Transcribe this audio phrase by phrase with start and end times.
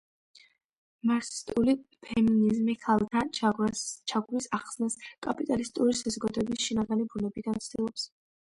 [1.09, 1.75] მარქსისტული
[2.07, 8.11] ფემინიზმი ქალთა ჩაგვრის ახსნას კაპიტალისტური საზოგადოების შინაგანი ბუნებიდან ცდილობს.